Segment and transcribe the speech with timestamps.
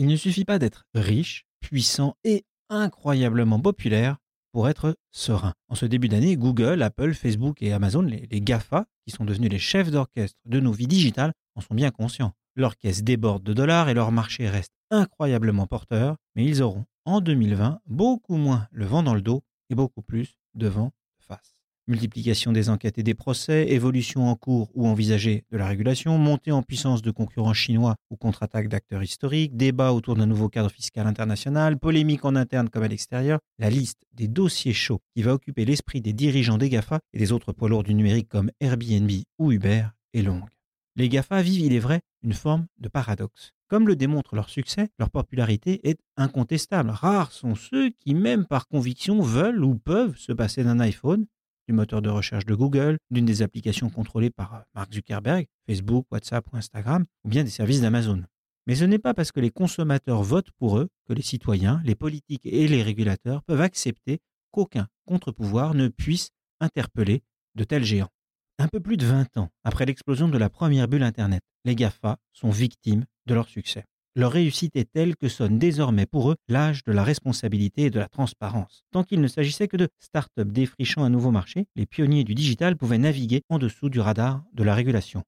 [0.00, 4.18] Il ne suffit pas d'être riche, puissant et incroyablement populaire
[4.52, 5.54] pour être serein.
[5.68, 9.58] En ce début d'année, Google, Apple, Facebook et Amazon, les, GAFA, qui sont devenus les
[9.58, 12.32] chefs d'orchestre de nos vies digitales, en sont bien conscients.
[12.80, 17.80] Caisse déborde de dollars et leur marché reste incroyablement porteur, mais ils auront en 2020
[17.86, 21.57] beaucoup moins le vent dans le dos et beaucoup plus de vent face.
[21.88, 26.52] Multiplication des enquêtes et des procès, évolution en cours ou envisagée de la régulation, montée
[26.52, 31.06] en puissance de concurrents chinois ou contre-attaque d'acteurs historiques, débat autour d'un nouveau cadre fiscal
[31.06, 35.64] international, polémique en interne comme à l'extérieur, la liste des dossiers chauds qui va occuper
[35.64, 39.52] l'esprit des dirigeants des GAFA et des autres poids lourds du numérique comme Airbnb ou
[39.52, 40.48] Uber est longue.
[40.94, 43.52] Les GAFA vivent, il est vrai, une forme de paradoxe.
[43.68, 46.90] Comme le démontre leur succès, leur popularité est incontestable.
[46.90, 51.26] Rares sont ceux qui, même par conviction, veulent ou peuvent se passer d'un iPhone,
[51.68, 56.06] du moteur de recherche de Google, d'une des applications contrôlées par euh, Mark Zuckerberg, Facebook,
[56.10, 58.24] WhatsApp ou Instagram, ou bien des services d'Amazon.
[58.66, 61.94] Mais ce n'est pas parce que les consommateurs votent pour eux que les citoyens, les
[61.94, 64.18] politiques et les régulateurs peuvent accepter
[64.50, 67.22] qu'aucun contre-pouvoir ne puisse interpeller
[67.54, 68.10] de tels géants.
[68.58, 72.18] Un peu plus de 20 ans après l'explosion de la première bulle Internet, les GAFA
[72.32, 73.84] sont victimes de leur succès.
[74.18, 78.00] Leur réussite est telle que sonne désormais pour eux l'âge de la responsabilité et de
[78.00, 78.82] la transparence.
[78.90, 82.76] Tant qu'il ne s'agissait que de start-up défrichant un nouveau marché, les pionniers du digital
[82.76, 85.22] pouvaient naviguer en dessous du radar de la régulation.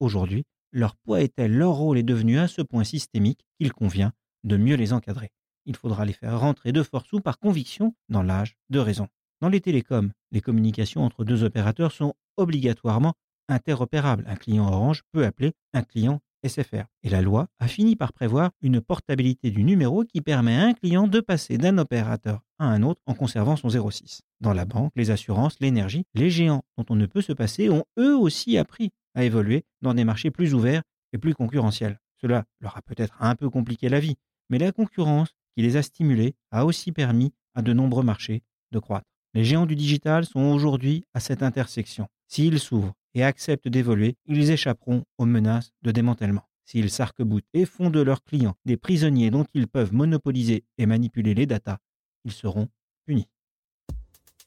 [0.00, 4.14] Aujourd'hui, leur poids est tel, leur rôle est devenu à ce point systémique qu'il convient
[4.44, 5.28] de mieux les encadrer.
[5.66, 9.08] Il faudra les faire rentrer de force ou par conviction dans l'âge de raison.
[9.42, 13.12] Dans les télécoms, les communications entre deux opérateurs sont obligatoirement
[13.50, 14.24] interopérables.
[14.26, 16.84] Un client Orange peut appeler un client SFR.
[17.02, 20.74] Et la loi a fini par prévoir une portabilité du numéro qui permet à un
[20.74, 24.22] client de passer d'un opérateur à un autre en conservant son 06.
[24.40, 27.84] Dans la banque, les assurances, l'énergie, les géants dont on ne peut se passer ont
[27.98, 30.82] eux aussi appris à évoluer dans des marchés plus ouverts
[31.12, 31.98] et plus concurrentiels.
[32.20, 34.16] Cela leur a peut-être un peu compliqué la vie,
[34.50, 38.78] mais la concurrence qui les a stimulés a aussi permis à de nombreux marchés de
[38.78, 39.06] croître.
[39.34, 42.08] Les géants du digital sont aujourd'hui à cette intersection.
[42.26, 46.48] S'ils s'ouvrent et acceptent d'évoluer, ils échapperont aux menaces de démantèlement.
[46.64, 51.34] S'ils s'arc-boutent et font de leurs clients des prisonniers dont ils peuvent monopoliser et manipuler
[51.34, 51.78] les datas,
[52.24, 52.68] ils seront
[53.06, 53.28] punis.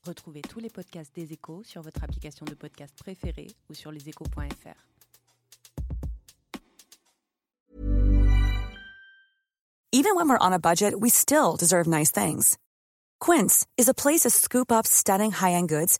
[0.06, 4.88] Retrouvez tous les podcasts des échos sur votre application de podcast préférée ou sur leséchos.fr.
[9.96, 12.58] Even when we're on a budget, we still deserve nice things.
[13.20, 16.00] Quince is a place to scoop up stunning high-end goods